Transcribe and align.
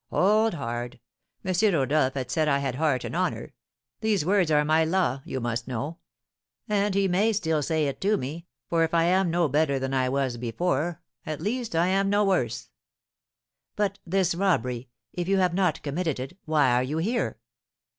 "Hold 0.09 0.55
hard! 0.55 0.99
M. 1.45 1.53
Rodolph 1.75 2.15
had 2.15 2.31
said 2.31 2.47
I 2.47 2.57
had 2.57 2.73
heart 2.73 3.03
and 3.03 3.15
honour, 3.15 3.53
these 3.99 4.25
words 4.25 4.49
are 4.49 4.65
my 4.65 4.83
law, 4.83 5.21
you 5.25 5.39
must 5.39 5.67
know; 5.67 5.99
and 6.67 6.95
he 6.95 7.07
may 7.07 7.31
still 7.33 7.61
say 7.61 7.85
it 7.85 8.01
to 8.01 8.17
me, 8.17 8.47
for 8.67 8.83
if 8.83 8.95
I 8.95 9.03
am 9.03 9.29
no 9.29 9.47
better 9.47 9.77
than 9.77 9.93
I 9.93 10.09
was 10.09 10.37
before, 10.37 11.03
at 11.23 11.39
least 11.39 11.75
I 11.75 11.85
am 11.89 12.09
no 12.09 12.25
worse." 12.25 12.71
"But 13.75 13.99
this 14.03 14.33
robbery, 14.33 14.89
if 15.13 15.27
you 15.27 15.37
have 15.37 15.53
not 15.53 15.83
committed 15.83 16.19
it, 16.19 16.35
why 16.45 16.71
are 16.71 16.81
you 16.81 16.97
here?" 16.97 17.37